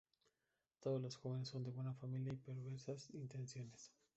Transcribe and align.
Todos 0.79 0.99
los 0.99 1.15
jóvenes 1.15 1.49
son 1.49 1.63
de 1.63 1.69
buena 1.69 1.93
familia 1.93 2.33
y 2.33 2.37
perversas 2.37 3.11
intenciones. 3.11 3.91